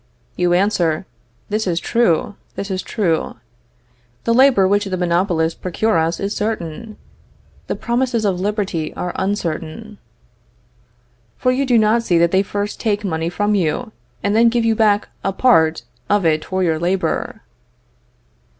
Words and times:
You 0.35 0.53
answer: 0.53 1.05
This 1.49 1.67
is 1.67 1.79
true, 1.79 2.33
this 2.55 2.71
is 2.71 2.81
true. 2.81 3.35
The 4.23 4.33
labor 4.33 4.67
which 4.67 4.85
the 4.85 4.97
monopolists 4.97 5.59
procure 5.59 5.99
us 5.99 6.19
is 6.19 6.35
certain. 6.35 6.97
The 7.67 7.75
promises 7.75 8.25
of 8.25 8.39
liberty 8.39 8.95
are 8.95 9.13
uncertain. 9.15 9.99
For 11.37 11.51
you 11.51 11.67
do 11.67 11.77
not 11.77 12.01
see 12.01 12.17
that 12.17 12.31
they 12.31 12.41
first 12.41 12.79
take 12.79 13.05
money 13.05 13.29
from 13.29 13.53
you, 13.53 13.91
and 14.23 14.35
then 14.35 14.49
give 14.49 14.65
you 14.65 14.73
back 14.73 15.07
a 15.23 15.31
part 15.31 15.83
of 16.09 16.25
it 16.25 16.45
for 16.45 16.63
your 16.63 16.79
labor. 16.79 17.41